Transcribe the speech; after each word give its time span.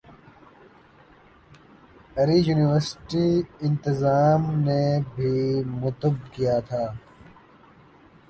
اری 2.19 2.37
یونیورسٹی 2.47 3.27
انتظام 3.67 4.41
نے 4.65 4.83
بھی 5.13 5.33
متب 5.81 6.13
کیا 6.33 6.55
تھا 6.67 6.83